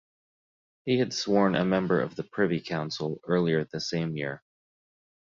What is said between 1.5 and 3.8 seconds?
a member of the Privy Council earlier the